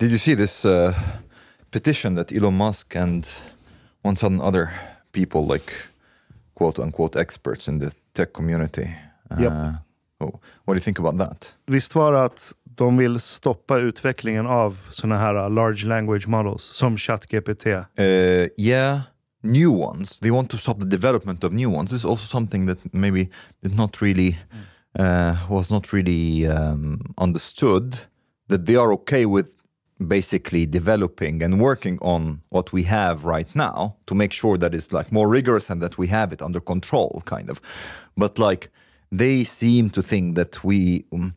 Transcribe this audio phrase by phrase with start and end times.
[0.00, 0.92] Did you see this uh,
[1.70, 3.26] petition that Elon Musk and
[4.02, 4.70] one certain other
[5.12, 5.72] people, like
[6.54, 8.88] quote unquote experts in the tech community?
[9.30, 9.52] Uh, Yep.
[10.20, 11.54] oh, what do you think about that?
[11.66, 16.62] Visst var det att de vill stoppa utvecklingen av såna här uh, large language models
[16.62, 17.66] som ChatGPT?
[17.66, 19.00] Uh, yeah,
[19.42, 20.20] new ones.
[20.20, 21.90] They want to stop the development of new ones.
[21.90, 23.28] This is also something that maybe
[23.62, 24.36] did not really
[24.98, 27.96] uh, was not really um, understood.
[28.48, 29.56] That they are okay with
[29.98, 34.92] basically developing and working on what we have right now to make sure that it's
[34.92, 37.60] like more rigorous and that we have it under control, kind of.
[38.16, 38.70] But like
[39.12, 41.34] they seem to think that we um,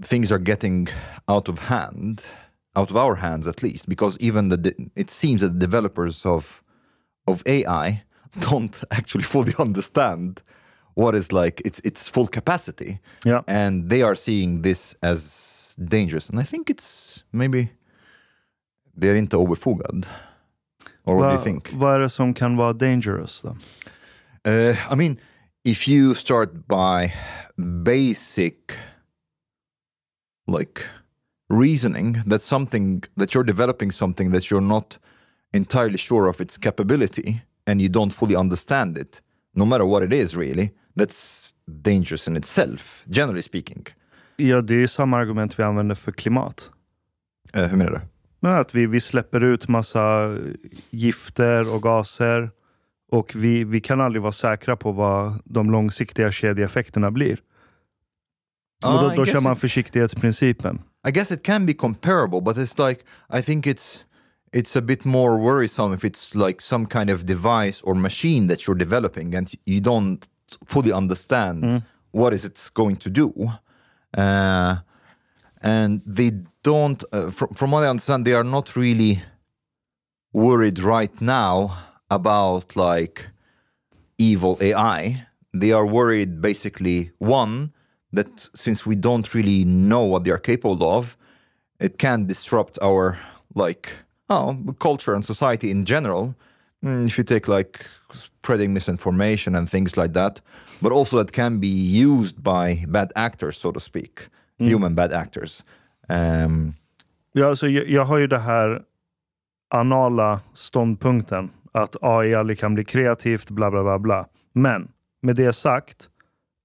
[0.00, 0.88] things are getting
[1.28, 2.24] out of hand,
[2.76, 6.62] out of our hands at least, because even the it seems that the developers of
[7.26, 8.04] of AI
[8.40, 10.42] don't actually fully understand
[10.94, 13.42] what is like its its full capacity, yeah.
[13.46, 16.30] and they are seeing this as dangerous.
[16.30, 17.68] And I think it's maybe
[18.94, 20.06] they're inte obefogad.
[21.04, 21.72] Or what do you think?
[21.72, 23.56] Vad är det som kan vara dangerous då?
[24.44, 25.18] Uh, I mean,
[25.64, 27.12] if you start by
[27.56, 28.54] basic,
[30.46, 30.84] like
[31.48, 34.98] reasoning that something that you're developing something that you're not
[35.52, 39.20] entirely sure of its capability and you don't fully understand it,
[39.54, 43.86] no matter what it is, really, that's dangerous in itself, generally speaking.
[44.36, 46.70] Ja, det är ju samma argument vi använder för klimat.
[47.56, 48.00] Uh, hur menar du?
[48.40, 50.36] Men att vi, vi släpper ut massa
[50.90, 52.50] gifter och gaser
[53.10, 57.40] och vi, vi kan aldrig vara säkra på vad de långsiktiga kedjeeffekterna blir.
[58.84, 60.82] och Ah, då, I då kör man försiktighetsprincipen.
[61.08, 63.04] I guess it can be comparable, but it's like
[63.38, 64.04] I think it's
[64.52, 68.58] it's a bit more worrisome if it's like some kind of device or machine that
[68.60, 70.28] you're developing and you don't
[70.66, 73.32] fully understand what is it's going to do.
[74.16, 74.76] Uh,
[75.62, 76.32] and they
[76.62, 79.22] don't, uh, fr- from what I understand, they are not really
[80.32, 81.78] worried right now
[82.10, 83.28] about like
[84.18, 85.26] evil AI.
[85.52, 87.72] They are worried basically one
[88.12, 91.16] that since we don't really know what they are capable of,
[91.80, 93.18] it can disrupt our
[93.54, 93.90] like
[94.28, 96.34] oh culture and society in general.
[96.82, 100.42] Mm, if you take like spreading misinformation and things like that,
[100.80, 104.28] but also that can be used by bad actors, so to speak,
[104.58, 105.64] human bad actors.
[106.08, 106.74] Um,
[107.34, 108.82] Ja, alltså, jag, jag har ju det här
[109.70, 114.26] anala ståndpunkten att AI aldrig kan bli kreativt, bla bla bla bla.
[114.52, 114.88] Men
[115.22, 116.08] med det sagt,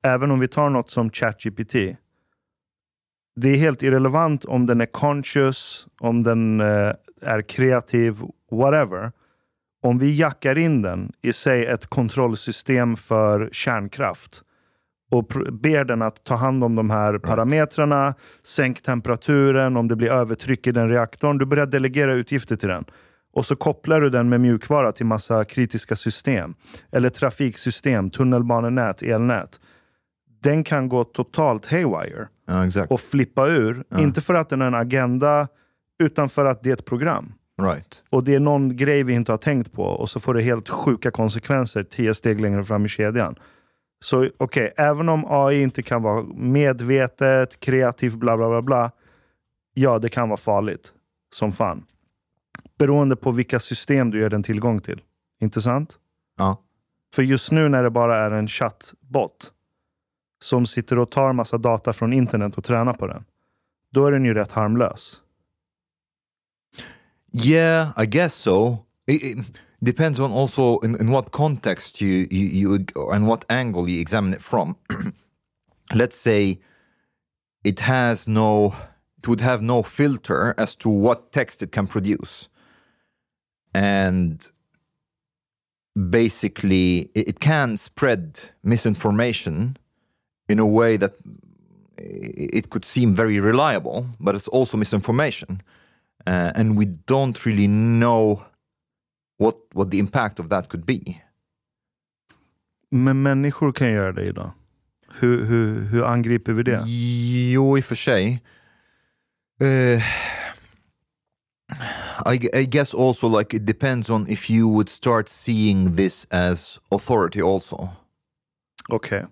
[0.03, 1.73] även om vi tar något som ChatGPT,
[3.35, 9.11] det är helt irrelevant om den är conscious, om den eh, är kreativ, whatever.
[9.87, 14.43] Om vi jackar in den i sig ett kontrollsystem för kärnkraft
[15.11, 20.11] och ber den att ta hand om de här parametrarna, sänk temperaturen, om det blir
[20.11, 21.37] övertryck i den reaktorn.
[21.37, 22.85] Du börjar delegera utgifter till den.
[23.33, 26.55] Och så kopplar du den med mjukvara till massa kritiska system.
[26.91, 29.59] Eller trafiksystem, tunnelbanenät, elnät.
[30.43, 33.83] Den kan gå totalt haywire ja, och flippa ur.
[33.97, 35.47] Inte för att den har en agenda,
[35.99, 37.33] utan för att det är ett program.
[37.61, 38.03] Right.
[38.09, 40.69] Och det är någon grej vi inte har tänkt på och så får det helt
[40.69, 43.35] sjuka konsekvenser tio steg längre fram i kedjan.
[43.99, 48.91] Så okej, även om AI inte kan vara medvetet, kreativt, bla bla bla bla.
[49.73, 50.93] Ja, det kan vara farligt.
[51.33, 51.85] Som fan.
[52.77, 55.01] Beroende på vilka system du ger den tillgång till.
[55.41, 55.97] Inte sant?
[56.37, 56.63] Ja.
[57.13, 59.51] För just nu när det bara är en chattbot
[60.41, 63.25] som sitter och tar massa data från internet och tränar på den.
[63.91, 65.21] Då är den ju rätt harmlös.
[67.39, 68.85] Yeah, I guess so.
[69.05, 69.51] It, it
[69.83, 74.33] depends on also in, in what context you, you, you and what angle you examine
[74.33, 74.75] it from.
[75.93, 76.59] Let's say
[77.63, 78.75] it has no,
[79.19, 82.49] it would have no filter as to what text it can produce,
[83.73, 84.49] and
[86.09, 89.77] basically it, it can spread misinformation
[90.49, 91.13] in a way that
[91.99, 95.61] eh, it could seem very reliable, but it's also misinformation
[96.27, 98.41] uh, and we don't really know
[99.39, 101.21] what what the impact of that could be.
[102.91, 104.51] Men människor kan göra det idag.
[105.19, 106.83] Hur, hur, hur angriper vi det?
[107.53, 108.43] Jo, i och för sig.
[109.61, 110.03] Uh,
[112.33, 116.79] I, I guess also like it depends on if you would start seeing this as
[116.89, 117.89] authority also.
[118.89, 119.25] Okej.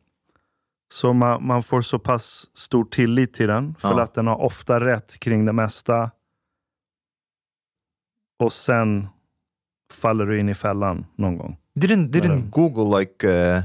[0.93, 4.01] Så man, man får så pass stor tillit till den för Ja.
[4.03, 6.11] att den har ofta rätt kring det mesta.
[8.39, 9.07] Och sen
[9.93, 11.57] faller du in i fällan någon gång.
[11.75, 13.61] Didn't didn't Google like uh,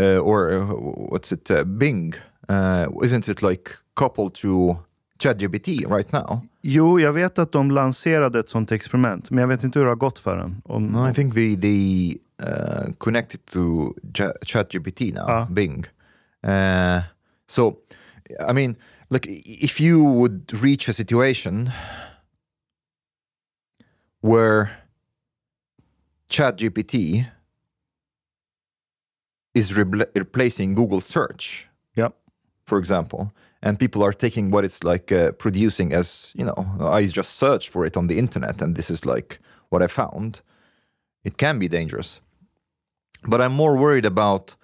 [0.00, 0.70] uh, or uh,
[1.12, 2.14] what's it uh, Bing?
[2.50, 4.76] Uh, isn't it like coupled to
[5.18, 6.40] ChatGPT right now?
[6.62, 9.90] Jo, jag vet att de lanserade ett sånt experiment, men jag vet inte hur det
[9.90, 10.62] har gått för den.
[10.64, 15.46] Om, No, I think they they uh, connected to Ch- ChatGPT now, Ah.
[15.50, 15.84] Bing.
[16.46, 17.00] Uh,
[17.48, 17.74] so,
[18.50, 18.76] I mean,
[19.10, 21.70] like if you would reach a situation
[24.20, 24.78] where
[26.30, 27.30] ChatGPT
[29.54, 31.66] is repla- replacing Google search,
[31.96, 32.10] Ja.
[32.64, 33.32] for example,
[33.62, 37.70] and people are taking what it's like uh, producing as, you know, I just searched
[37.70, 40.40] for it on the internet and this is like what I found,
[41.24, 42.20] it can be dangerous.
[43.24, 44.54] But I'm more worried about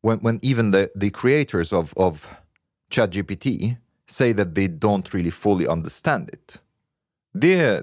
[0.00, 2.36] when, when even the, the creators of, of
[2.90, 6.60] ChatGPT say that they don't really fully understand it.
[7.40, 7.80] They,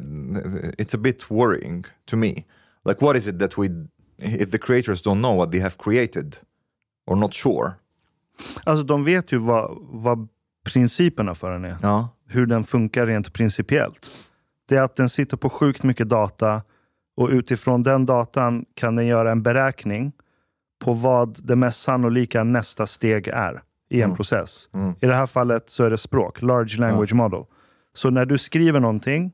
[0.77, 2.45] it's a bit worrying to me.
[2.85, 3.69] Like, what is it that we,
[4.17, 6.37] if the creators don't know what they have created
[7.07, 7.71] or not sure?
[8.63, 10.27] Alltså de vet ju vad, vad
[10.65, 11.77] principerna för den är.
[11.81, 12.09] Ja.
[12.27, 14.09] Hur den funkar rent principiellt.
[14.67, 16.61] Det är att den sitter på sjukt mycket data
[17.17, 20.11] och utifrån den datan kan den göra en beräkning
[20.83, 24.69] på vad det mest sannolika nästa steg är i en process.
[24.99, 27.43] I det här fallet så är det språk, large language model.
[27.93, 29.31] Så när du skriver någonting,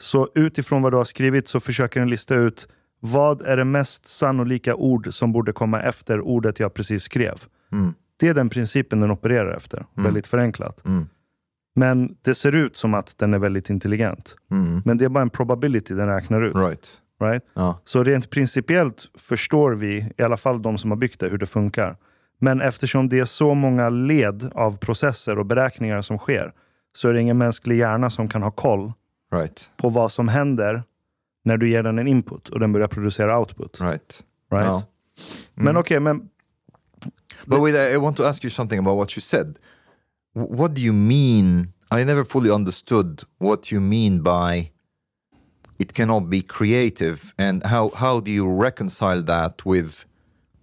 [0.00, 2.68] så utifrån vad du har skrivit så försöker den lista ut
[3.00, 7.34] vad är det mest sannolika ord som borde komma efter ordet jag precis skrev.
[8.20, 10.82] Det är den principen den opererar efter, väldigt förenklat.
[11.74, 14.36] Men det ser ut som att den är väldigt intelligent.
[14.84, 16.56] Men det är bara en probability den räknar ut.
[16.56, 16.88] Right.
[17.22, 17.42] Right?
[17.54, 17.80] Ja.
[17.84, 21.46] Så rent principiellt förstår vi, i alla fall de som har byggt det, hur det
[21.46, 21.96] funkar.
[22.38, 26.52] Men eftersom det är så många led av processer och beräkningar som sker,
[26.92, 28.92] så är det ingen mänsklig hjärna som kan ha koll
[29.32, 29.70] Right.
[29.76, 30.82] på vad som händer
[31.44, 33.80] när du ger den en input och den börjar producera output.
[33.80, 34.22] Right.
[34.50, 34.66] Right?
[34.66, 34.82] Ja.
[35.54, 36.28] Men okej, men
[37.46, 39.58] But wait, I want to ask you something about what you said.
[40.34, 41.72] What do you mean?
[41.90, 44.70] I never fully understood what you mean by
[45.78, 50.04] it cannot be creative, and how how do you reconcile that with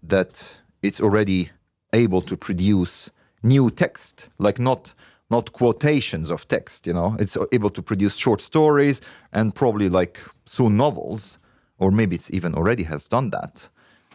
[0.10, 1.50] that it's already
[1.92, 3.10] able to produce
[3.42, 4.94] new text, like not
[5.30, 6.88] not quotations of text.
[6.88, 9.02] You know, it's able to produce short stories
[9.32, 11.40] and probably like soon novels,
[11.78, 13.70] or maybe it's even already has done that.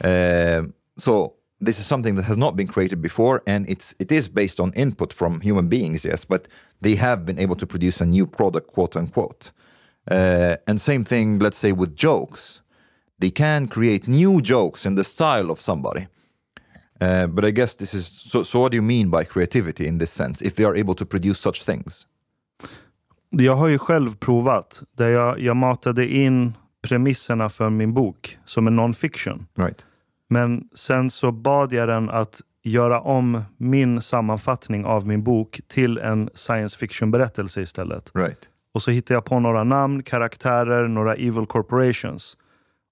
[0.05, 4.29] Um so this is something that has not been created before, and it's it is
[4.29, 6.49] based on input from human beings, yes, but
[6.81, 9.53] they have been able to produce a new product, quote unquote.
[10.11, 12.61] Uh, and same thing, let's say with jokes,
[13.21, 16.09] they can create new jokes in the style of somebody.
[17.03, 18.45] Uh, but I guess this is so.
[18.45, 20.47] So, what do you mean by creativity in this sense?
[20.47, 22.07] If they are able to produce such things,
[23.31, 26.53] jag har ju själv provat, där jag, jag matade in
[26.83, 29.47] premisserna för min bok som en non-fiction.
[29.59, 29.87] right?
[30.29, 35.99] Men sen så bad jag den att göra om min sammanfattning av min bok till
[35.99, 38.11] en science fiction-berättelse istället.
[38.15, 38.49] Right.
[38.75, 42.37] Och så hittade jag på några namn, karaktärer, några evil corporations.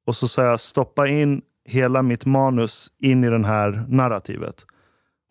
[0.06, 4.66] Och så sa jag stoppa in hela mitt manus in i den här narrativet.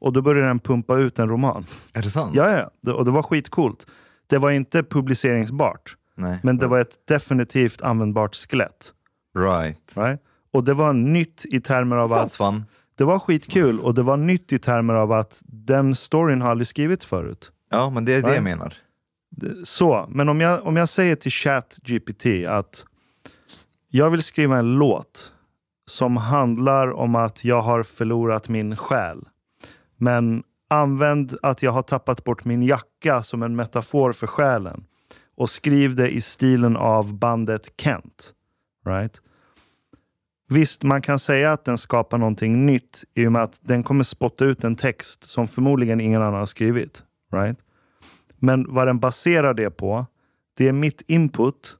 [0.02, 1.66] Och då började den pumpa ut en roman.
[1.94, 2.36] Är det sant?
[2.36, 2.72] Ja, ja.
[2.82, 3.88] Det- Och det var skitcoolt.
[4.28, 5.96] Det var inte publiceringsbart.
[6.16, 6.40] Nej.
[6.44, 8.94] Men det var ett definitivt användbart skelett.
[9.38, 9.94] Right.
[9.98, 10.22] Right?
[10.54, 12.38] Och det var nytt i termer av Sounds att...
[12.48, 12.64] fun.
[12.98, 16.68] Det var skitkul och det var nytt i termer av att den storyn har aldrig
[16.68, 17.52] skrivits förut.
[17.72, 18.44] Ja, men det är det jag Right.
[18.44, 18.74] menar.
[19.64, 22.86] Så, men om jag, om jag säger till ChatGPT att
[23.90, 25.34] jag vill skriva en låt
[25.90, 29.28] som handlar om att jag har förlorat min själ.
[29.98, 34.84] Men använd att jag har tappat bort min jacka som en metafor för själen.
[35.38, 38.34] Och skriv det i stilen av bandet Kent.
[38.86, 39.22] Right?
[40.50, 44.04] Visst, man kan säga att den skapar någonting nytt i och med att den kommer
[44.04, 47.04] spotta ut en text som förmodligen ingen annan har skrivit.
[47.34, 47.58] Right?
[48.36, 50.06] Men vad den baserar det på,
[50.58, 51.79] det är mitt input.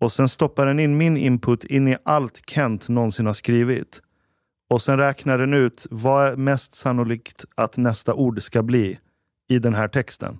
[0.00, 4.00] Och sen stoppar den in min input in i allt Kent någonsin har skrivit.
[4.70, 8.98] Och sen räknar den ut vad är mest sannolikt att nästa ord ska bli
[9.48, 10.38] i den här texten.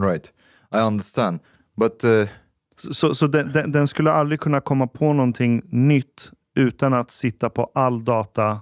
[0.00, 0.32] Right.
[0.74, 1.40] I understand.
[1.76, 2.28] But uh,
[2.76, 7.50] Så, så den, den, den skulle aldrig kunna komma på någonting nytt utan att sitta
[7.50, 8.60] på all data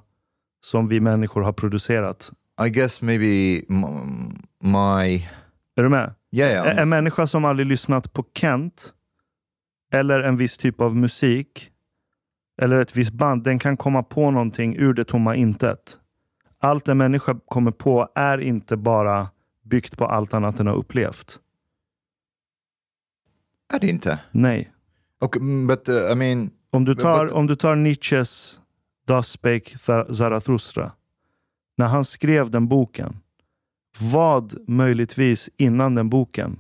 [0.65, 2.33] som vi människor har producerat.
[2.67, 3.63] I guess maybe
[4.63, 5.27] my
[5.77, 6.15] Är du med?
[6.33, 6.79] yeah, yeah.
[6.79, 8.93] En människa som aldrig lyssnat på Kent
[9.91, 11.71] eller en viss typ av musik
[12.63, 15.99] eller ett visst band, den kan komma på någonting ur det tomma intet.
[16.61, 19.29] Allt en människa kommer på är inte bara
[19.63, 21.41] byggt på allt annat den har upplevt.
[23.73, 24.19] Är det inte?
[24.31, 24.73] Nej.
[25.21, 28.61] Okay, mm, but uh, I mean, Om du tar, but- om du tar Nietzsches
[29.07, 30.93] Das spake Za- Zarathustra.
[31.77, 33.17] När han skrev den boken.
[34.13, 36.59] Vad möjligtvis innan den boken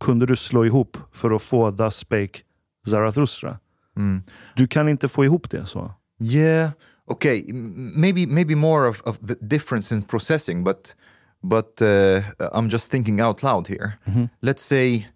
[0.00, 2.38] kunde du slå ihop för att få Thus Spake
[2.86, 3.58] Zarathustra.
[3.96, 4.22] Mm.
[4.54, 5.92] Du kan inte få ihop det så.
[6.20, 6.70] Yeah.
[7.06, 7.52] Okay.
[7.96, 10.94] Maybe maybe more of, of the difference in processing, but
[11.42, 13.98] but uh, I'm just thinking out loud here.
[14.40, 15.06] Let's say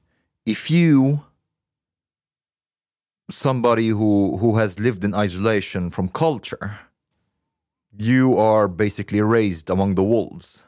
[0.46, 1.20] if you
[3.30, 6.78] somebody who who has lived in isolation from culture,
[7.98, 10.66] you are basically raised among the wolves.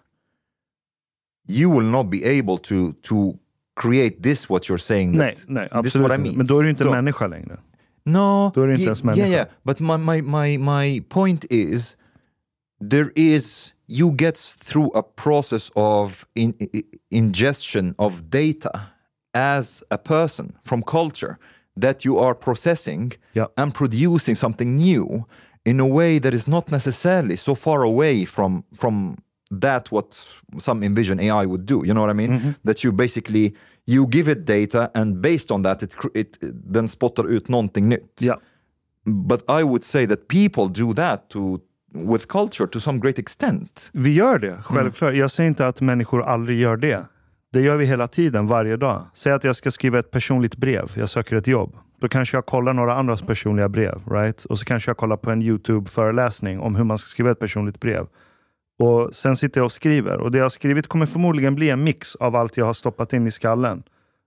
[1.46, 3.38] You will not be able to to
[3.74, 5.12] create this what you're saying.
[5.16, 6.36] Nej, that- nej this is absolut what I mean.
[6.36, 7.58] Men då är du inte So- människa längre.
[8.04, 9.28] No, Då är det inte ens yeah, människa.
[9.28, 9.46] yeah.
[9.64, 11.96] But my, my, my, my point is,
[12.90, 18.80] there is you get through a process of in, i- ingestion of data
[19.34, 21.36] as a person from culture
[21.80, 23.46] that you are processing Yeah.
[23.56, 25.24] and producing something new
[25.64, 29.16] in a way that is not necessarily so far away from from
[29.60, 30.06] that what
[30.60, 31.84] some envision AI would do.
[31.84, 32.54] You know what I mean?
[32.64, 33.54] That you basically
[33.86, 36.38] you give it data and based on that it, it
[36.72, 38.20] den spottar ut någonting nytt.
[38.20, 38.40] Ja.
[39.04, 41.60] But I would say that people do that to
[41.94, 43.90] with culture to some great extent.
[43.92, 45.14] Vi gör det, självklart.
[45.14, 47.06] Jag säger inte att människor aldrig gör det.
[47.52, 49.06] Det gör vi hela tiden, varje dag.
[49.14, 50.92] Säg att jag ska skriva ett personligt brev.
[50.94, 51.76] Jag söker ett jobb.
[52.00, 54.02] Då kanske jag kollar några andras personliga brev.
[54.10, 54.44] Right?
[54.44, 57.80] Och så kanske jag kollar på en YouTube-föreläsning om hur man ska skriva ett personligt
[57.80, 58.06] brev.
[58.82, 60.18] Och Sen sitter jag och skriver.
[60.18, 63.12] Och Det jag har skrivit kommer förmodligen bli en mix av allt jag har stoppat
[63.12, 63.82] in i skallen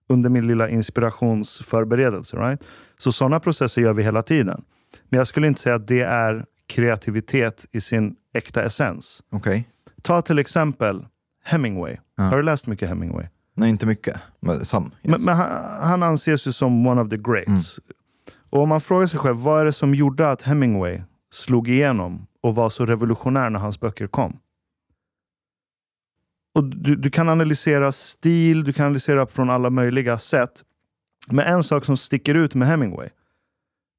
[0.09, 2.37] under min lilla inspirationsförberedelse.
[2.37, 2.63] Right?
[2.97, 4.63] Så sådana processer gör vi hela tiden.
[5.09, 9.23] Men jag skulle inte säga att det är kreativitet i sin äkta essens.
[9.31, 9.63] Okay.
[10.01, 11.05] Ta till exempel
[11.43, 11.97] Hemingway.
[12.17, 13.25] Har du läst mycket Hemingway?
[13.55, 14.15] Nej, inte mycket.
[14.39, 14.85] Men some.
[14.85, 14.93] Yes.
[15.03, 15.47] Men, men han,
[15.81, 17.79] han anses ju som one of the greats.
[18.49, 22.27] Och om man frågar sig själv, vad är det som gjorde att Hemingway slog igenom
[22.43, 24.39] och var så revolutionär när hans böcker kom?
[26.55, 30.63] Och du, du kan analysera stil, du kan analysera från alla möjliga sätt.
[31.27, 33.09] Men en sak som sticker ut med Hemingway,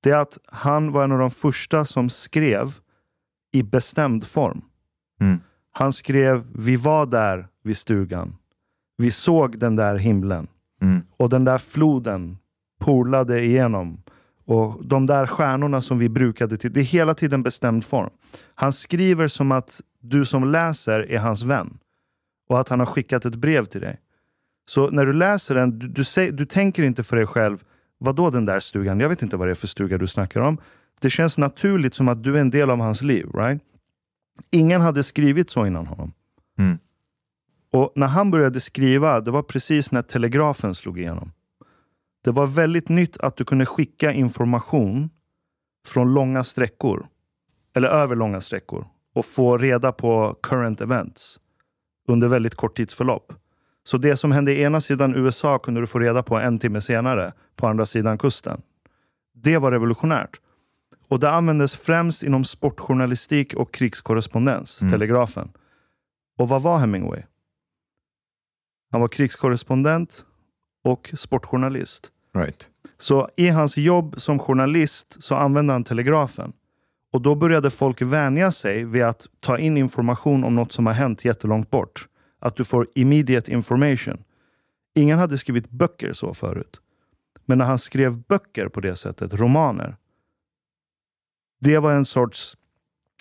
[0.03, 2.75] det är att han var en av de första som skrev
[3.53, 4.63] i bestämd form.
[5.21, 5.41] Mm.
[5.73, 8.37] Han skrev, vi var där vid stugan.
[8.97, 10.47] Vi såg den där himlen.
[10.83, 11.03] Mm.
[11.17, 12.39] Och den där floden
[12.79, 14.03] polade igenom.
[14.45, 16.73] Och de där stjärnorna som vi brukade till.
[16.73, 18.11] Det är hela tiden bestämd form.
[18.55, 21.79] Han skriver som att du som läser är hans vän.
[22.49, 24.01] Och att han har skickat ett brev till dig.
[24.69, 27.65] Så när du läser den, du, du, säger, du tänker inte för dig själv,
[27.99, 29.01] vad då den där stugan?
[29.01, 30.59] Jag vet inte vad det är för stuga du snackar om.
[31.01, 33.27] Det känns naturligt som att du är en del av hans liv.
[33.35, 33.63] right?
[34.51, 36.13] Ingen hade skrivit så innan honom.
[36.59, 36.79] Mm.
[37.73, 41.33] Och när han började skriva, det var precis när telegrafen slog igenom.
[42.25, 45.11] Det var väldigt nytt att du kunde skicka information
[45.87, 47.07] från långa sträckor,
[47.75, 51.41] eller över långa sträckor, och få reda på current events
[52.07, 53.33] under väldigt kort tidsförlopp.
[53.85, 56.81] Så det som hände i ena sidan USA kunde du få reda på en timme
[56.81, 58.63] senare på andra sidan kusten.
[59.35, 60.41] Det var revolutionärt.
[61.09, 65.49] Och det användes främst inom sportjournalistik och krigskorrespondens, telegrafen.
[66.39, 67.23] Och vad var Hemingway?
[68.93, 70.25] Han var krigskorrespondent
[70.85, 72.11] och sportjournalist.
[72.35, 72.69] Right.
[72.99, 76.53] Så i hans jobb som journalist så använde han telegrafen.
[77.17, 80.93] Och då började folk vänja sig vid att ta in information om något som har
[80.93, 82.09] hänt jättelångt bort.
[82.39, 84.25] Att du får immediate information.
[84.95, 86.81] Ingen hade skrivit böcker så förut.
[87.47, 89.97] Men när han skrev böcker på det sättet, romaner.
[91.61, 92.57] Det var en sorts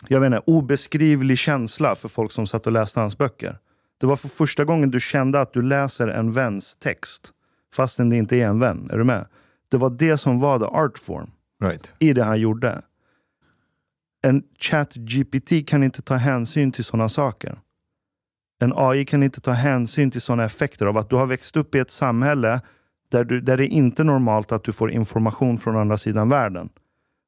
[0.07, 3.59] jag vet inte, obeskrivlig känsla för folk som satt och läste hans böcker.
[3.99, 7.33] Det var för första gången du kände att du läser en väns text.
[7.73, 8.89] Fastän det inte är en vän.
[8.91, 9.27] Är du med?
[9.69, 11.31] Det var det som var the art form
[11.63, 11.93] Right.
[11.99, 12.81] i det han gjorde.
[14.25, 17.59] En chat GPT kan inte ta hänsyn till sådana saker.
[18.61, 21.75] En AI kan inte ta hänsyn till sådana effekter av att du har växt upp
[21.75, 22.61] i ett samhälle
[23.11, 26.69] där, du, där det inte är normalt att du får information från andra sidan världen.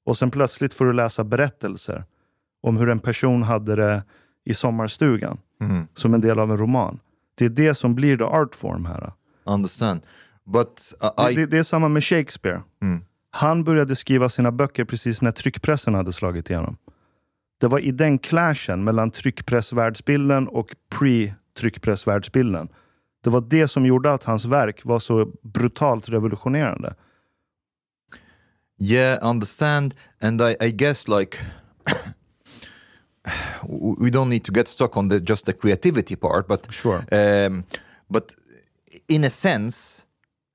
[0.06, 2.04] Och sen plötsligt får du läsa berättelser
[2.62, 4.04] om hur en person hade det
[4.46, 5.88] i sommarstugan Mm.
[5.94, 7.00] som en del av en roman.
[7.36, 9.12] Det är det som blir the art form här.
[9.44, 10.02] Understand.
[10.46, 12.62] But uh, I Det, det är samma med Shakespeare.
[12.82, 13.02] Mm.
[13.32, 16.78] Han började skriva sina böcker precis när tryckpressen hade slagit igenom.
[17.58, 22.68] Det var i den clashen mellan tryckpressvärldsbilden och pre-tryckpressvärldsbilden.
[23.24, 26.96] Det var det som gjorde att hans verk var så brutalt revolutionerande.
[28.80, 29.96] Yeah, understand.
[30.22, 31.38] And I, I guess like
[34.00, 37.04] we don't need to get stuck on the just the creativity part, but Sure.
[37.48, 37.64] um,
[38.10, 38.36] but
[39.10, 40.04] in a sense,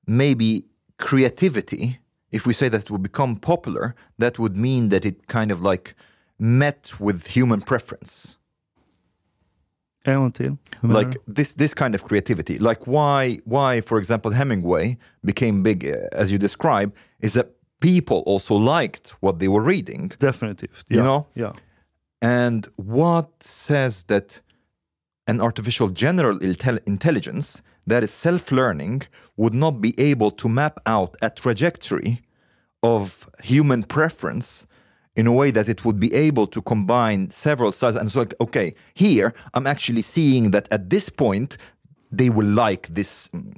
[0.07, 0.63] maybe
[0.99, 1.99] creativity,
[2.31, 5.61] if we say that it would become popular, that would mean that it kind of
[5.61, 5.95] like
[6.43, 8.37] met with human preference.
[10.05, 10.59] En gång till.
[10.83, 16.09] Like this this kind of creativity like why why for example hemingway became big uh,
[16.13, 17.47] as you describe is that
[17.79, 20.11] people also liked what they were reading?
[20.19, 20.85] Definitivt.
[20.89, 20.97] Ja.
[20.97, 21.27] You know?
[21.35, 21.53] yeah.
[22.21, 24.41] and what says that
[25.29, 29.03] an artificial general intel- intelligence that is self-learning
[29.37, 32.21] would not be able to map out a trajectory
[32.83, 34.67] of human preference
[35.17, 37.97] in a way that it would be able to combine several styles.
[37.97, 41.57] And so like okay here i'm actually seeing that at this point
[42.11, 43.53] they will like this mm,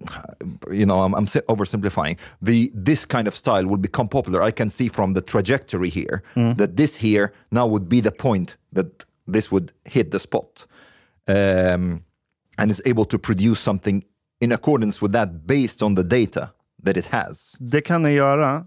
[0.72, 2.16] you know i'm, I'm oversimplifying.
[2.42, 4.42] The this kind of style will become popular.
[4.42, 8.56] I can see from the trajectory here that this here now would be the point
[8.72, 10.66] that this would hit the spot.
[11.26, 12.04] Um,
[12.58, 14.04] and is able to produce something
[14.40, 17.56] in accordance with that based on the data that it has.
[17.58, 18.66] Det kan den göra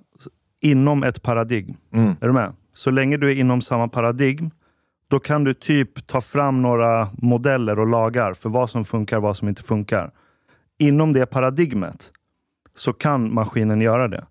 [0.62, 1.78] inom ett paradigm.
[2.22, 2.54] Är du med?
[2.78, 4.52] Så länge du är inom samma paradigm,
[5.08, 9.24] då kan du typ ta fram några modeller och lagar för vad som funkar och
[9.24, 10.12] vad som inte funkar.
[10.78, 12.12] Inom det paradigmet
[12.76, 14.26] så kan maskinen göra det.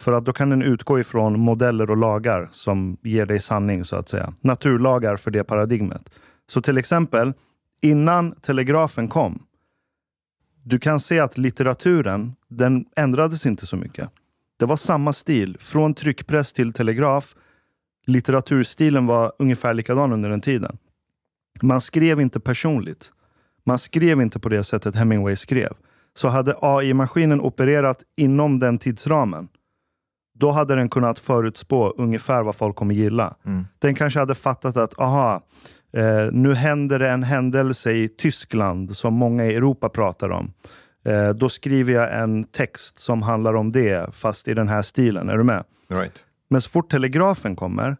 [0.00, 3.96] För att då kan den utgå ifrån modeller och lagar som ger dig sanning, så
[3.96, 4.34] att säga.
[4.40, 6.10] Naturlagar för det paradigmet.
[6.46, 7.32] Så till exempel,
[7.80, 9.42] innan telegrafen kom,
[10.62, 14.10] du kan se att litteraturen, den ändrades inte så mycket.
[14.56, 17.34] Det var samma stil, från tryckpress till telegraf.
[18.08, 20.78] Litteraturstilen var ungefär likadan under den tiden.
[21.62, 23.12] Man skrev inte personligt.
[23.64, 25.72] Man skrev inte på det sättet Hemingway skrev.
[26.14, 29.48] Så hade AI-maskinen opererat inom den tidsramen,
[30.38, 33.34] då hade den kunnat förutspå ungefär vad folk kommer gilla.
[33.78, 35.42] Den kanske hade fattat att, aha,
[35.92, 40.52] eh, nu händer det en händelse i Tyskland som många i Europa pratar om.
[41.04, 45.28] Eh, då skriver jag en text som handlar om det, fast i den här stilen.
[45.28, 45.64] Är du med?
[45.90, 47.96] right Men så fort telegrafen kommer,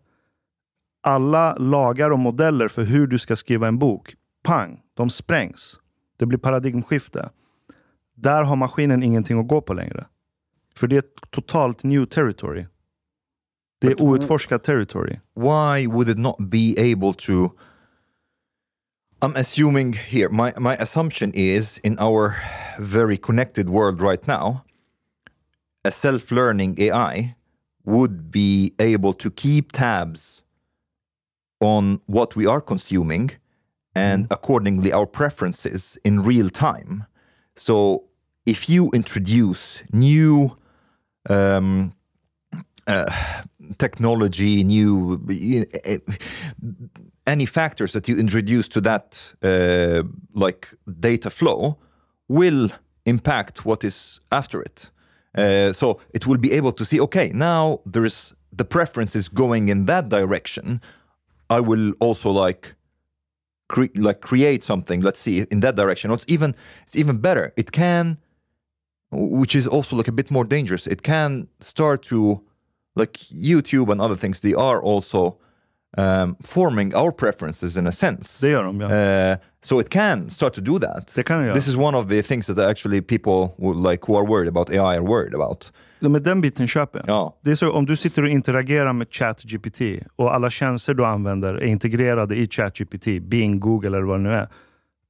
[1.02, 4.14] alla lagar och modeller för hur du ska skriva en bok,
[4.44, 5.80] pang, de sprängs.
[6.18, 7.30] Det blir paradigmskifte.
[8.16, 10.06] Där har maskinen ingenting att gå på längre.
[10.76, 12.66] För det är ett totalt new territory.
[13.80, 15.18] Det är But- outforskat territory.
[15.34, 17.50] why would it not be able to
[19.20, 22.34] i'm assuming here my, my assumption is in our
[22.78, 24.58] very connected world right now
[25.84, 27.34] a self-learning ai
[27.88, 30.42] would be able to keep tabs
[31.61, 33.31] on what we are consuming
[33.94, 37.07] and accordingly our preferences in real time
[37.57, 38.05] so
[38.46, 40.57] if you introduce new
[41.29, 41.92] um,
[43.77, 45.98] technology, new eh,
[47.27, 50.03] any factors that you introduce to that uh,
[50.35, 50.68] like
[51.01, 51.77] data flow
[52.29, 52.70] will
[53.05, 54.90] impact what is after it.
[55.36, 59.28] Uh, so it will be able to see, okay, now there is the preference is
[59.28, 60.80] going in that direction.
[61.50, 62.74] I will also like
[63.68, 65.00] cre- like create something.
[65.00, 66.10] Let's see in that direction.
[66.10, 66.54] It's even
[66.86, 67.52] it's even better.
[67.56, 68.18] It can,
[69.10, 70.86] which is also like a bit more dangerous.
[70.86, 72.42] It can start to
[72.96, 74.40] like YouTube and other things.
[74.40, 75.38] They are also
[75.96, 78.46] um, forming our preferences in a sense.
[78.46, 79.33] Det gör de, ja.
[79.33, 81.27] Uh, so it can start to do that.
[81.27, 81.55] Kan det göra.
[81.55, 84.70] This is one of the things that actually people who, like who are worried about
[84.70, 85.72] AI are worried about.
[86.01, 87.09] Men den biten köper jag.
[87.09, 87.38] Ja.
[87.44, 89.81] Det är så om du sitter och interagerar med ChatGPT
[90.16, 94.35] och alla tjänster du använder är integrerade i ChatGPT, Bing, Google eller vad det nu
[94.35, 94.48] är.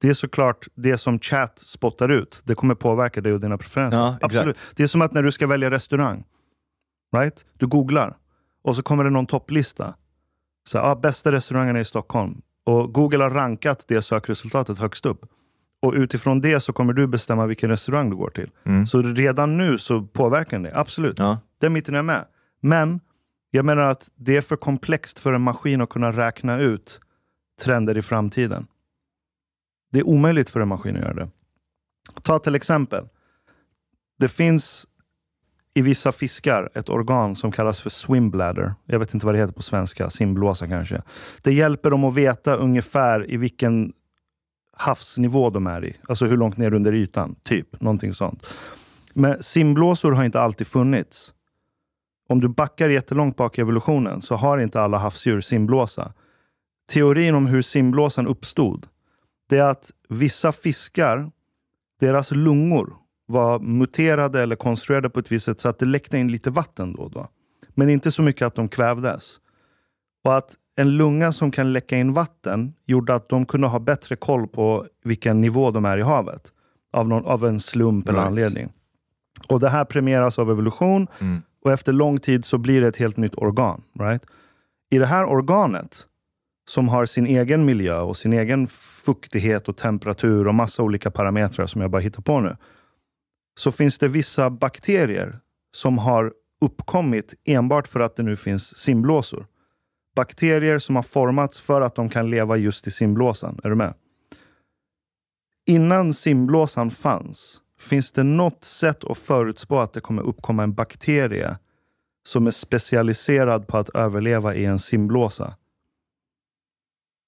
[0.01, 2.41] Det är såklart det som chat spottar ut.
[2.43, 3.99] Det kommer påverka dig och dina preferenser.
[3.99, 4.17] Ja.
[4.21, 4.59] Absolut.
[4.75, 6.23] Det är som att när du ska välja restaurang.
[7.15, 7.45] Right?
[7.57, 8.17] Du googlar
[8.63, 9.93] och så kommer det någon topplista.
[10.63, 12.41] Så, här, ah, bästa restaurangerna i Stockholm.
[12.63, 15.25] Och Google har rankat det sökresultatet högst upp.
[15.81, 18.51] Och utifrån det så kommer du bestämma vilken restaurang du går till.
[18.87, 20.71] Så redan nu så påverkar det.
[20.77, 21.19] Absolut.
[21.19, 21.39] Ja.
[21.57, 22.25] Den biten är med.
[22.59, 22.99] Men
[23.51, 27.01] jag menar att det är för komplext för en maskin att kunna räkna ut
[27.61, 28.67] trender i framtiden.
[29.91, 31.29] Det är omöjligt för en maskin att göra det.
[32.21, 33.07] Ta till exempel.
[34.19, 34.87] Det finns
[35.79, 38.73] i vissa fiskar ett organ som kallas för swimbladder.
[38.85, 40.09] Jag vet inte vad det heter på svenska.
[40.09, 41.01] Simblåsa kanske.
[41.43, 43.93] Det hjälper dem att veta ungefär i vilken
[44.77, 45.97] havsnivå de är i.
[46.09, 47.35] Alltså hur långt ner under ytan.
[47.43, 47.81] Typ.
[47.81, 48.47] Någonting sånt.
[49.13, 51.33] Men simblåsor har inte alltid funnits.
[52.29, 56.13] Om du backar jättelångt bak i evolutionen så har inte alla havsdjur simblåsa.
[56.91, 58.87] Teorin om hur simblåsan uppstod,
[59.49, 61.31] det är att vissa fiskar,
[61.99, 62.95] deras lungor
[63.29, 66.93] var muterade eller konstruerade på ett visst sätt så att det läckte in lite vatten
[66.93, 67.27] då och då.
[67.75, 69.37] Men inte så mycket att de kvävdes.
[70.25, 74.15] Och att en lunga som kan läcka in vatten gjorde att de kunde ha bättre
[74.15, 76.41] koll på vilken nivå de är i havet.
[76.93, 78.27] Av, någon, av en slump eller Right.
[78.27, 78.69] anledning.
[79.49, 81.07] Och det här premieras av evolution
[81.63, 83.81] och efter lång tid så blir det ett helt nytt organ.
[83.99, 84.25] Right?
[84.91, 86.05] I det här organet
[86.69, 88.67] som har sin egen miljö och sin egen
[89.05, 92.55] fuktighet och temperatur och massa olika parametrar som jag bara hittar på nu.
[93.59, 95.39] Så finns det vissa bakterier
[95.71, 99.47] som har uppkommit enbart för att det nu finns simblåsor.
[100.15, 103.59] Bakterier som har formats för att de kan leva just i simblåsan.
[103.63, 103.93] Är du med?
[105.65, 111.57] Innan simblåsan fanns, finns det något sätt att förutspå att det kommer uppkomma en bakterie
[112.25, 115.55] som är specialiserad på att överleva i en simblåsa?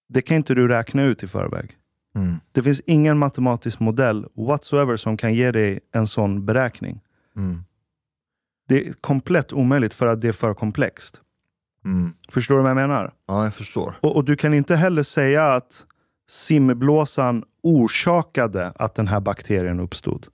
[0.09, 1.77] Det kan inte du räkna ut i förväg.
[2.15, 2.35] Mm.
[2.51, 7.01] Det finns ingen matematisk modell whatsoever som kan ge dig en sån beräkning.
[7.35, 7.63] Mm.
[8.67, 11.21] Det är komplett omöjligt för att det är för komplext.
[11.85, 12.13] Mm.
[12.29, 13.13] Förstår du vad jag menar?
[13.27, 13.93] Ja, jag förstår.
[14.01, 15.85] Och, och du kan inte heller säga att
[16.29, 20.27] simblåsan orsakade att den här bakterien uppstod.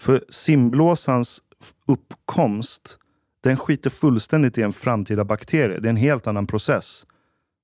[0.00, 1.42] För simblåsans
[1.86, 2.98] uppkomst,
[3.40, 5.80] den skiter fullständigt i en framtida bakterie.
[5.80, 7.06] Det är en helt annan process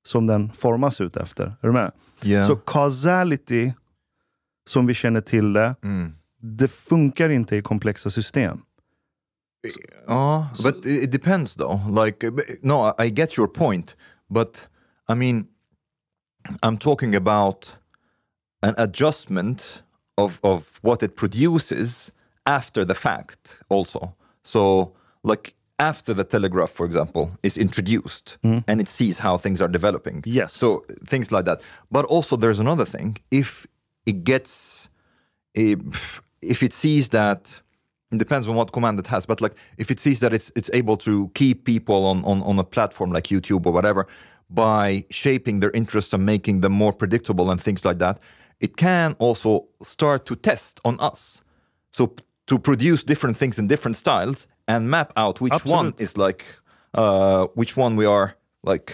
[0.05, 1.45] som den formas ut efter.
[1.45, 1.93] Är du med?
[2.23, 2.47] Yeah.
[2.47, 3.73] Så causality,
[4.67, 6.13] som vi känner till det, Mm.
[6.41, 8.63] det funkar inte i komplexa system.
[10.09, 12.05] Oh, but it depends though.
[12.05, 13.97] Like, uh, no, I get your point,
[14.29, 14.69] but
[15.09, 15.47] I mean,
[16.63, 17.79] I'm talking about
[18.63, 19.83] an adjustment
[20.17, 22.13] of of what it produces
[22.45, 24.13] after the fact, also.
[24.43, 25.55] So, like
[25.91, 28.59] after the telegraph, for example, is introduced, hmm.
[28.69, 30.23] and it sees how things are developing.
[30.25, 30.53] Yes.
[30.63, 31.61] So things like that.
[31.91, 33.19] But also, there's another thing.
[33.31, 33.67] If
[34.07, 34.89] it gets
[35.55, 37.61] if, if it sees that
[38.11, 40.71] it depends on what command it has but like if it sees that it's it's
[40.73, 44.07] able to keep people on on, on a platform like youtube or whatever
[44.51, 48.19] by shaping their interests and making them more predictable and things like that
[48.61, 51.43] it can also start to test on us
[51.91, 52.15] so
[52.47, 56.01] to produce different things in different styles and map out which one Absolut.
[56.01, 56.45] is like
[56.99, 58.31] uh, which one we are
[58.71, 58.93] like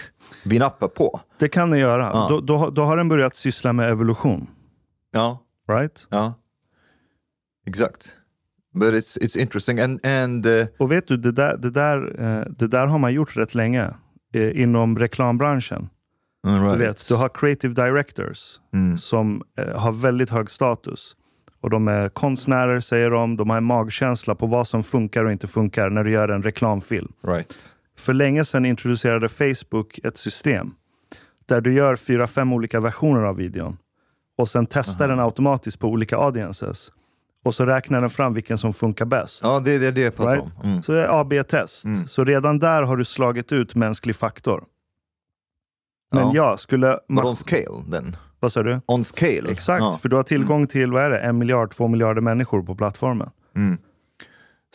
[0.63, 2.27] up på Det kan den göra.
[2.29, 4.47] Då, då, har- då har den börjat syssla med evolution.
[5.11, 6.07] ja Right?
[6.09, 6.33] ja
[7.67, 8.15] exact
[8.73, 12.45] but it's it's interesting and and uh, Och vet du, det där, det, där, eh,
[12.57, 13.93] det där har man gjort rätt länge
[14.33, 15.89] eh, inom reklambranschen.
[16.47, 16.79] all Du right.
[16.79, 18.59] vet, du har creative directors
[18.99, 21.15] som eh, har väldigt hög status.
[21.61, 23.37] Och de är konstnärer, säger de.
[23.37, 26.43] De har en magkänsla på vad som funkar och inte funkar när du gör en
[26.43, 27.11] reklamfilm.
[27.27, 30.71] right För länge sedan introducerade Facebook ett system
[31.45, 33.77] där du gör fyra, fem olika versioner av videon
[34.37, 36.91] och sen testar den automatiskt på olika audiences.
[37.45, 39.39] Och så räknar den fram vilken som funkar bäst.
[39.43, 40.43] Ja, det är det, det jag pratar Right?
[40.63, 40.69] om.
[40.69, 40.83] Mm.
[40.83, 41.83] Så det är AB-test.
[42.07, 44.63] Så redan där har du slagit ut mänsklig faktor.
[46.11, 46.31] Men Ja.
[46.35, 46.99] ja, skulle...
[47.07, 48.15] But on scale then?
[48.39, 48.81] Vad sa du?
[48.85, 49.51] On scale?
[49.51, 49.97] Exakt, Ja.
[50.01, 53.29] för du har tillgång till vad är det, en miljard, två miljarder människor på plattformen.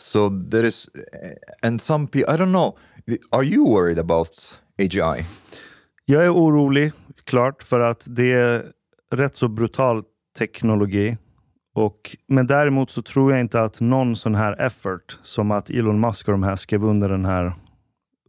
[0.01, 0.89] So there is,
[1.65, 2.77] and some people, I don't know,
[3.31, 5.25] are you worried about AGI?
[6.05, 6.91] Jag är orolig,
[7.23, 8.65] klart, för att det är
[9.11, 10.03] rätt så brutal
[10.37, 11.17] teknologi.
[11.75, 15.99] Och, men däremot så tror jag inte att någon sån här effort, som att Elon
[15.99, 17.53] Musk och de här skrev under den här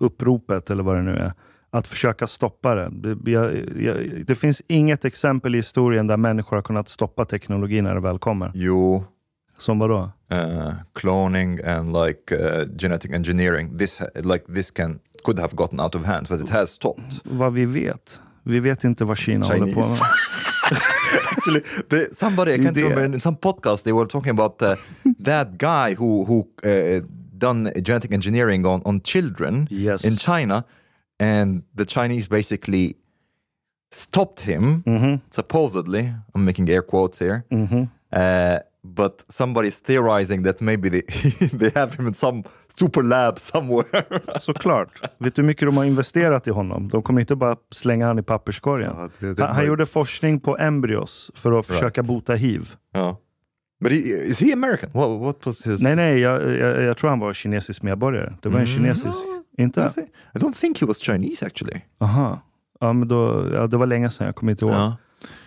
[0.00, 1.32] uppropet, eller vad det nu är,
[1.70, 2.90] att försöka stoppa det.
[3.14, 7.82] Det, jag, jag, det finns inget exempel i historien där människor har kunnat stoppa teknologi
[7.82, 8.56] när det väl kommer.
[8.56, 9.02] You,
[9.58, 10.10] Som vadå?
[10.32, 15.94] uh, cloning and like uh, genetic engineering, this, like this can, could have gotten out
[15.94, 17.20] of hand, but it has stopped.
[17.24, 18.20] Vad vi vet.
[18.42, 19.72] Vi vet inte vad Kina håller på med.
[19.74, 20.02] Chinese.
[21.36, 24.74] Actually, the, somebody I can't remember in some podcast they were talking about uh,
[25.24, 26.44] that guy who who
[27.38, 30.04] done genetic engineering on on children Yes.
[30.04, 30.64] in China,
[31.20, 32.94] and the Chinese basically
[33.92, 34.82] stopped him.
[34.86, 35.14] Mm-hmm.
[35.30, 37.42] Supposedly, I'm making air quotes here.
[38.12, 41.02] Uh, but somebody's theorizing that maybe they
[41.58, 42.42] they have him in some
[42.78, 44.04] super lab somewhere.
[44.40, 44.88] Såklart.
[45.18, 46.88] Vet du hur mycket de har investerat i honom?
[46.88, 48.92] De kommer inte bara slänga han i papperskorgen.
[48.98, 52.74] Ja, det- det han, han gjorde forskning på embryos för att försöka bota hiv.
[52.94, 53.14] oh.
[53.80, 54.90] But he, is he American?
[54.92, 55.82] What, what was his?
[55.82, 58.34] Nej, nej, jag, jag, jag tror han var kinesisk medborgare.
[58.42, 59.18] Det var en kinesisk.
[59.58, 59.80] Inte?
[59.80, 60.02] Was he?
[60.34, 61.80] I don't think he was Chinese actually.
[62.00, 62.40] Aha.
[62.80, 64.92] Ja, men då, ja, det var länge sedan, jag kommer inte ihåg.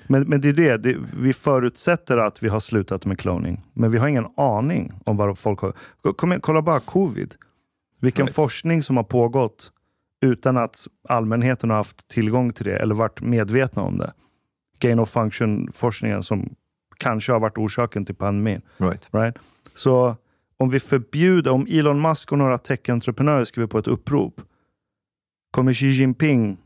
[0.08, 3.66] Men, men det är det, det, vi förutsätter att vi har slutat med cloning.
[3.74, 5.74] Men vi har ingen aning om vad folk har...
[6.14, 7.36] Kom kolla bara covid.
[8.02, 8.36] Vilken Right.
[8.36, 9.72] forskning som har pågått
[10.22, 14.14] utan att allmänheten har haft tillgång till det eller varit medvetna om det.
[14.80, 16.56] Gain of function-forskningen som
[17.00, 18.62] kanske har varit orsaken till pandemin.
[18.78, 19.10] Right.
[19.12, 19.36] Right?
[19.76, 20.16] Så
[20.58, 24.42] om vi förbjuder, om Elon Musk och några tech-entreprenörer skriver på ett upprop,
[25.52, 26.58] kommer Xi Jinping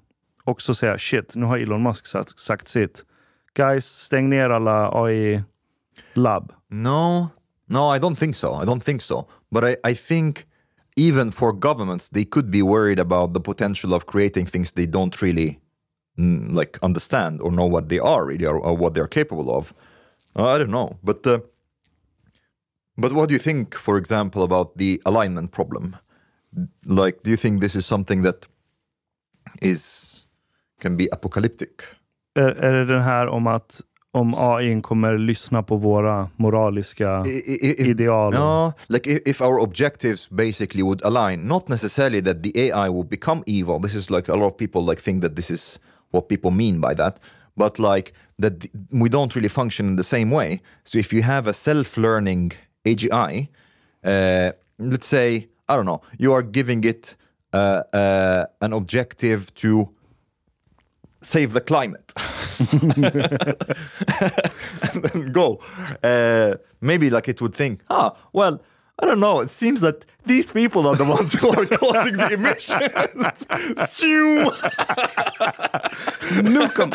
[0.43, 3.05] också säga shit, nu har Elon Musk sagt, sagt sitt.
[3.53, 6.51] Guys, stäng ner alla AI-labb.
[6.69, 7.29] No,
[7.65, 8.63] no, I don't think so.
[8.63, 9.25] I don't think so.
[9.51, 10.45] But I, I think
[10.95, 15.21] even for governments, they could be worried about the potential of creating things they don't
[15.21, 15.59] really
[16.17, 19.55] mm, like understand or know what they are really or, or what they are capable
[19.55, 19.73] of.
[20.35, 21.39] Uh, I don't know, but uh,
[22.97, 25.95] but what do you think, for example, about the alignment problem?
[26.85, 28.47] Like, do you think this is something that
[29.61, 30.25] is
[30.79, 31.69] can be apocalyptic?
[32.35, 37.23] Är, är det den här om att om AI kommer lyssna på våra moraliska
[37.77, 38.33] ideal?
[38.33, 43.05] No, like if, if our objectives basically would align, not necessarily that the AI will
[43.05, 43.79] become evil.
[43.81, 45.79] This is like a lot of people like think that this is
[46.11, 47.19] what people mean by that,
[47.55, 50.61] but like that we don't really function in the same way.
[50.83, 52.53] So if you have a self-learning
[52.85, 53.47] AGI,
[54.03, 57.15] uh, let's say I don't know, you are giving it
[57.53, 59.89] uh, uh, an objective to
[61.21, 62.11] save the climate.
[62.59, 62.79] and
[65.03, 65.59] then go.
[66.03, 68.61] Uh, maybe like it would think, ah, well,
[68.99, 69.39] I don't know.
[69.39, 73.45] It seems that these people are the ones who are causing the emissions.
[73.97, 74.51] Phew.
[76.43, 76.91] Nu kom,